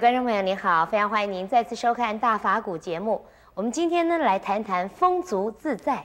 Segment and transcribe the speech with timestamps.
[0.00, 3.22] 观众朋友，您好，非常欢迎您再次收看《大法古》节目。
[3.52, 6.02] 我们今天呢，来谈谈丰足自在。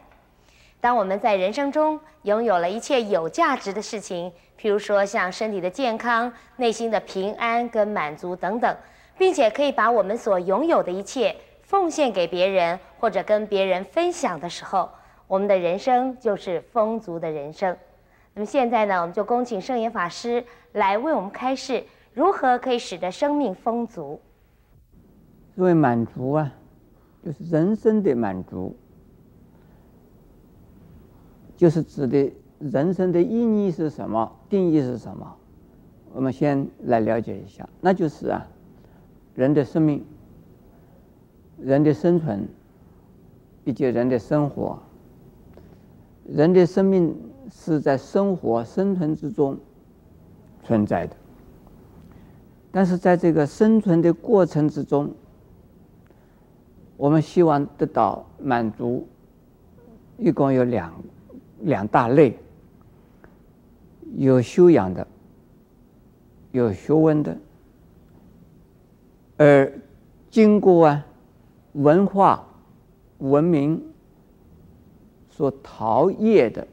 [0.81, 8.75] 当我们在人生中拥有了一切有价值的事情，譬如说像身体的健康、内心的平安跟满足等等，
[9.17, 11.33] 并且可以把我们所拥有的一切
[11.63, 14.89] 奉献给别人，或者跟别人分享的时候，
[15.25, 17.73] 我们的人生就是丰足的人生。
[18.33, 21.81] 那么现在呢，我们就恭请圣严法师来为我们开示。
[22.15, 24.19] 如何可以使得生命丰足？
[25.53, 26.51] 所谓满足啊，
[27.21, 28.73] 就是人生的满足，
[31.57, 34.31] 就是指的人生的意义是什么？
[34.49, 35.35] 定义是什么？
[36.13, 38.47] 我们先来了解一下，那就是啊，
[39.35, 40.05] 人的生命、
[41.57, 42.47] 人的生存
[43.65, 44.79] 以及人的生活。
[46.23, 47.13] 人的生命
[47.51, 49.59] 是在生活、生存之中
[50.63, 51.15] 存在的。
[52.75, 55.09] 但是在这个生存的过程之中，
[56.97, 59.07] 我们希望得到满足，
[60.17, 60.93] 一共有两
[61.61, 62.37] 两大类，
[64.17, 65.07] 有修养的，
[66.51, 67.37] 有学问的，
[69.37, 69.71] 而
[70.29, 71.05] 经过啊
[71.71, 72.45] 文化
[73.19, 73.81] 文明
[75.29, 76.67] 所陶冶的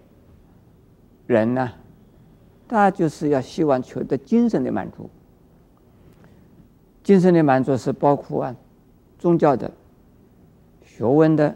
[1.29, 1.71] 人呢，
[2.67, 5.09] 他就是要希望求得精神的满足。
[7.03, 8.57] 精神的满足是包括啊，
[9.19, 9.71] 宗教的、
[10.85, 11.55] 学问的、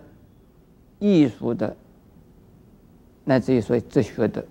[0.98, 1.77] 艺术的，
[3.25, 4.44] 乃至于说哲学的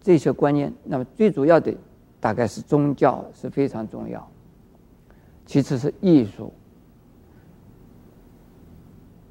[0.00, 0.72] 这些观念。
[0.84, 1.74] 那么最主要的
[2.20, 4.26] 大概是宗教是非常重要，
[5.44, 6.52] 其次是艺术。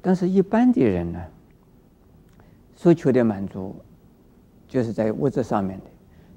[0.00, 1.20] 但是，一般的人呢，
[2.74, 3.76] 所求的满足
[4.66, 5.84] 就是在物质上面的。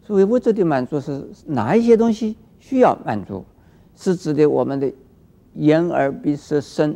[0.03, 3.44] 所谓物质的满足是哪一些东西需要满足？
[3.95, 4.91] 是指的我们的
[5.53, 6.95] 眼耳鼻舌身，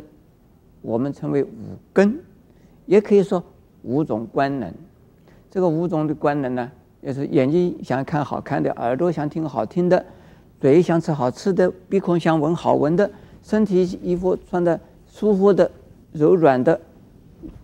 [0.82, 1.48] 我们称为五
[1.92, 2.18] 根，
[2.86, 3.42] 也可以说
[3.82, 4.72] 五种官能。
[5.50, 10.04] 这个五种的官能呢，也是眼睛想看好看的，耳朵想听好听的，
[10.60, 13.10] 嘴想吃好吃的，鼻孔想闻好闻的，
[13.42, 14.78] 身体衣服穿的
[15.08, 15.70] 舒服的、
[16.12, 16.78] 柔软的、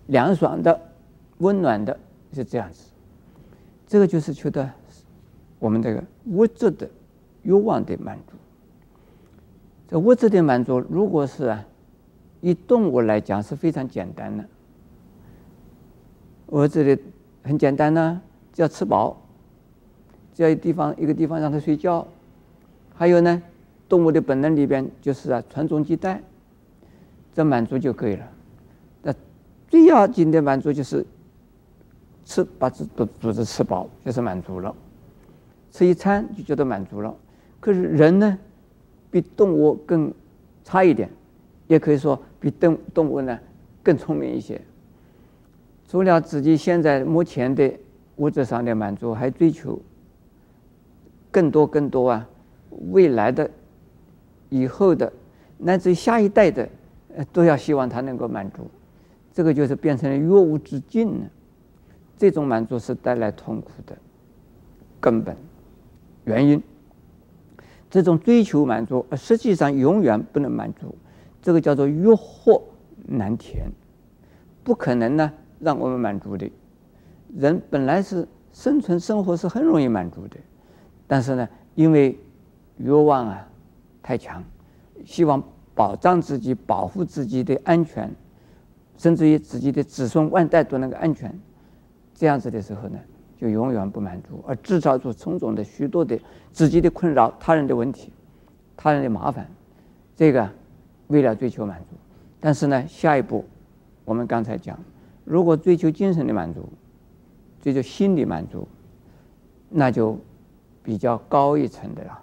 [0.07, 0.77] 凉爽的、
[1.37, 1.97] 温暖的，
[2.33, 2.89] 是这样子。
[3.87, 4.69] 这个就是求得
[5.59, 6.89] 我们这个物质的
[7.43, 8.33] 欲望的满足。
[9.87, 11.65] 这物质的满足，如果是啊，
[12.41, 14.43] 以动物来讲是非常简单的。
[16.47, 17.01] 物质的
[17.43, 18.21] 很简单呢，
[18.51, 19.21] 只要吃饱，
[20.33, 22.05] 只要一地方一个地方让它睡觉，
[22.93, 23.41] 还有呢，
[23.87, 26.21] 动物的本能里边就是啊，传宗接代，
[27.33, 28.27] 这满足就可以了。
[29.03, 29.13] 那
[29.69, 31.05] 最要紧的满足就是
[32.25, 34.75] 吃，把这肚肚子吃饱就是满足了，
[35.71, 37.15] 吃一餐就觉得满足了。
[37.61, 38.37] 可是人呢？
[39.19, 40.13] 比动物更
[40.63, 41.09] 差一点，
[41.65, 43.39] 也可以说比动动物呢
[43.81, 44.61] 更聪明一些。
[45.87, 47.73] 除了自己现在目前的
[48.17, 49.81] 物质上的满足，还追求
[51.31, 52.29] 更多更多啊，
[52.91, 53.49] 未来的、
[54.49, 55.11] 以后的，
[55.57, 56.69] 乃至下一代的，
[57.15, 58.67] 呃都要希望他能够满足。
[59.33, 61.25] 这个就是变成了越无止境了。
[62.19, 63.97] 这种满足是带来痛苦的
[64.99, 65.35] 根本
[66.25, 66.61] 原因。
[67.89, 70.95] 这种追求满足，而实际上永远不能满足，
[71.41, 72.61] 这个叫做欲壑
[73.05, 73.65] 难填，
[74.63, 76.51] 不可能呢让我们满足的。
[77.35, 80.37] 人本来是生存生活是很容易满足的，
[81.07, 82.17] 但是呢，因为
[82.77, 83.47] 欲望啊
[84.01, 84.43] 太强，
[85.05, 85.41] 希望
[85.73, 88.13] 保障自己、保护自己的安全，
[88.97, 91.37] 甚至于自己的子孙万代都能够安全，
[92.13, 92.97] 这样子的时候呢，
[93.39, 96.19] 就永远不满足，而制造出种种的许多的
[96.51, 98.11] 自己的困扰、他人的问题、
[98.75, 99.47] 他人的麻烦。
[100.15, 100.49] 这个
[101.05, 101.95] 为了追求满足，
[102.39, 103.45] 但是呢，下一步
[104.03, 104.79] 我们刚才讲，
[105.23, 106.67] 如果追求精神的满足，
[107.61, 108.67] 追求心理满足，
[109.69, 110.17] 那就
[110.81, 112.19] 比较高一层的了。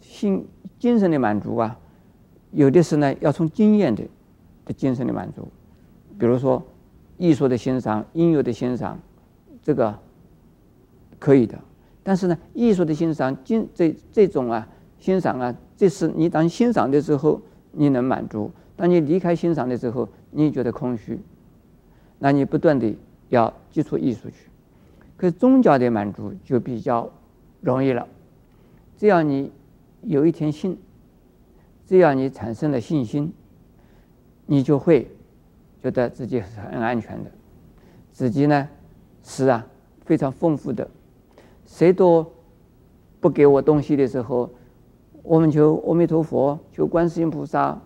[0.00, 0.46] 心
[0.78, 1.76] 精神的满足啊，
[2.52, 4.04] 有的是呢要从经验的
[4.64, 5.48] 的精神的满足，
[6.16, 6.62] 比如说
[7.16, 8.96] 艺术的欣赏、音乐的欣赏，
[9.60, 9.98] 这个。
[11.18, 11.58] 可以的，
[12.02, 14.66] 但是呢，艺术的欣赏，经这这种啊
[14.98, 17.40] 欣赏啊，这是你当欣赏的时候
[17.72, 21.18] 你能满足，当你离开欣赏的时候，你觉得空虚，
[22.18, 22.94] 那你不断的
[23.28, 24.48] 要接触艺术去。
[25.16, 27.10] 可是宗教的满足就比较
[27.60, 28.06] 容易了，
[28.96, 29.50] 只要你
[30.02, 30.78] 有一天信，
[31.86, 33.32] 只要你产生了信心，
[34.46, 35.10] 你就会
[35.82, 37.30] 觉得自己是很安全的，
[38.12, 38.68] 自己呢
[39.24, 39.66] 是啊
[40.04, 40.88] 非常丰富的。
[41.68, 42.26] 谁都
[43.20, 44.48] 不给我东西的时候，
[45.22, 47.78] 我们求阿弥陀佛，求观世音菩萨，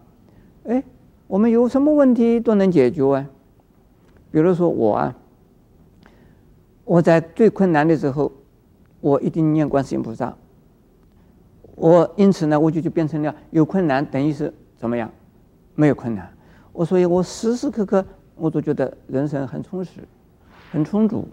[0.64, 0.82] 哎，
[1.26, 3.28] 我们有什么问题都能解决啊。
[4.30, 5.16] 比如说我啊，
[6.84, 8.30] 我在最困难的时候，
[9.00, 10.34] 我一定念观世音菩萨。
[11.74, 15.10] 我因此呢，我就就变成了有困难等于是怎么样？
[15.74, 16.32] 没有困难。
[16.72, 18.04] 我所以，我时时刻刻
[18.36, 20.00] 我都觉得人生很充实，
[20.70, 21.26] 很充足，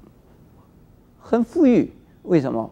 [1.20, 1.94] 很富裕。
[2.24, 2.70] 为什么？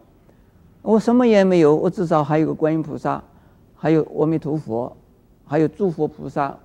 [0.82, 3.22] 我什么也没有，我至少还有个观音菩萨，
[3.76, 4.96] 还有阿弥陀佛，
[5.46, 6.58] 还有诸佛菩萨，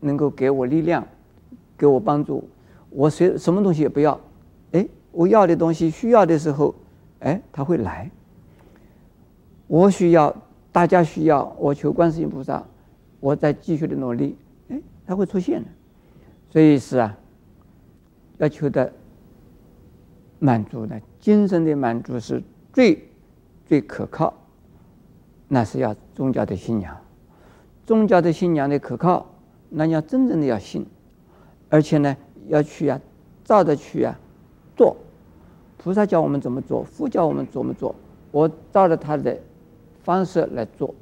[0.00, 1.06] 能够给我力量，
[1.78, 2.48] 给我帮助。
[2.88, 4.18] 我谁什么东西也不要，
[4.72, 6.74] 哎，我要的东西需要的时候，
[7.20, 8.10] 哎，他会来。
[9.68, 10.34] 我需要，
[10.72, 12.64] 大家需要，我求观世音菩萨，
[13.20, 14.36] 我再继续的努力，
[14.68, 15.68] 哎，他会出现的。
[16.50, 17.16] 所以是啊，
[18.38, 18.92] 要求的
[20.40, 23.08] 满足呢，精神的满足是最
[23.66, 24.34] 最可靠，
[25.48, 26.96] 那是要宗教的信仰，
[27.86, 29.26] 宗教的信仰的可靠，
[29.68, 30.86] 那你要真正的要信，
[31.68, 32.16] 而且呢。
[32.48, 33.00] 要去啊，
[33.44, 34.18] 照着去啊，
[34.74, 34.96] 做。
[35.76, 37.94] 菩萨教我们怎么做，佛教我们怎么做，
[38.32, 39.38] 我照着他的
[40.02, 40.92] 方式来做，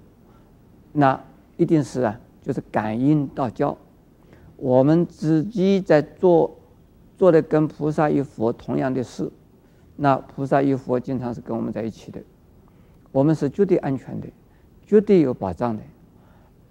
[0.93, 1.19] 那
[1.57, 3.75] 一定是啊，就是感应道交。
[4.57, 6.55] 我们自己在做，
[7.17, 9.31] 做的跟菩萨与佛同样的事，
[10.01, 12.21] 那菩萨与佛经常是跟我们在一起的，
[13.11, 14.29] 我们是绝对安全的，
[14.87, 15.83] 绝对有保障的，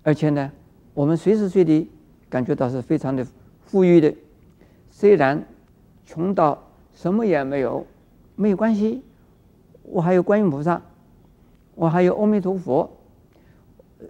[0.01, 0.49] 而且呢，
[0.93, 1.89] 我们随时随地
[2.29, 3.27] 感觉到是非常的
[3.65, 4.13] 富裕的。
[4.89, 5.43] 虽然
[6.05, 6.57] 穷到
[6.93, 7.85] 什么也没有，
[8.37, 9.03] 没有关系，
[9.83, 10.81] 我还有观音菩萨，
[11.75, 12.89] 我还有阿弥陀佛。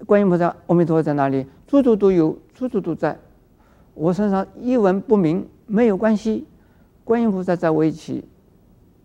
[0.06, 1.48] 观音菩萨、阿弥陀佛在哪里？
[1.68, 3.18] 处处都有，处处都在。
[3.96, 6.46] 我身上一文不名，没有关系。
[7.04, 8.24] 观音菩萨在我一起，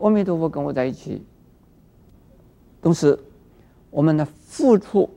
[0.03, 1.25] 阿弥陀佛跟我在一起。
[2.81, 3.17] 同时，
[3.91, 5.09] 我们的付出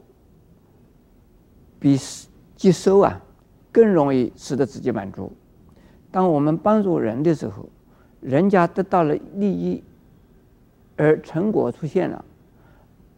[1.80, 1.98] 比
[2.56, 3.20] 接收啊
[3.72, 5.32] 更容易使得自己满足。
[6.12, 7.68] 当我们帮助人的时候，
[8.22, 9.84] 人家得到了利益，
[10.96, 12.24] 而成果出现了，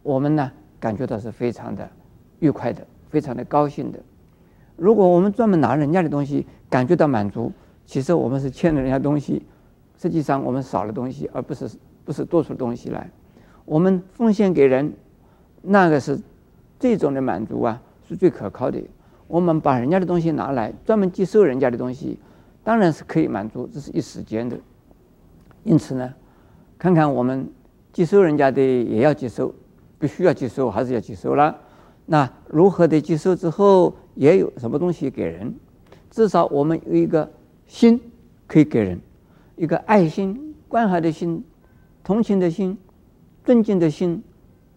[0.03, 0.49] 我们呢
[0.79, 1.89] 感觉到是非常的
[2.39, 3.99] 愉快的，非常的高兴的。
[4.77, 7.51] 如果我们专门拿人家的东西感觉到满足，
[7.85, 9.43] 其实我们是欠了人家东西，
[9.97, 11.69] 实际上我们少了东西，而不是
[12.05, 13.09] 不是多出东西来。
[13.65, 14.93] 我们奉献给人，
[15.61, 16.19] 那个是
[16.79, 18.81] 这种的满足啊，是最可靠的。
[19.27, 22.17] 我们把人家的东西拿来，专门接受人家的东西。
[22.63, 24.57] 当然是可以满足，这是一时间的。
[25.63, 26.13] 因此呢，
[26.77, 27.49] 看看我们
[27.91, 29.53] 接受人家的也要接受，
[29.97, 31.55] 必须要接受，还是要接受了。
[32.05, 35.53] 那如何的接受之后，也有什么东西给人？
[36.09, 37.29] 至少我们有一个
[37.67, 37.99] 心
[38.47, 38.99] 可以给人，
[39.57, 41.43] 一个爱心、关怀的心、
[42.03, 42.77] 同情的心、
[43.43, 44.23] 尊敬的心，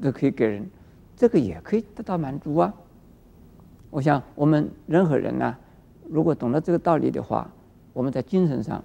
[0.01, 0.69] 都可以给人，
[1.15, 2.75] 这个也可以得到满足啊。
[3.91, 5.55] 我想我们任何人呢，
[6.09, 7.49] 如果懂得这个道理的话，
[7.93, 8.83] 我们在精神上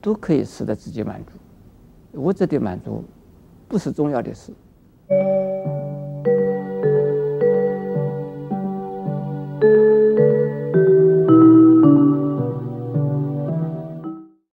[0.00, 3.04] 都可以使得自己满足，物质的满足
[3.68, 4.52] 不是重要的事。